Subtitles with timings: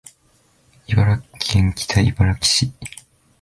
[0.87, 2.71] 茨城県北茨城市